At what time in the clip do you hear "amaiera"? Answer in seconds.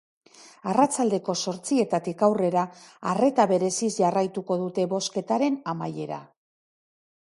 5.75-6.19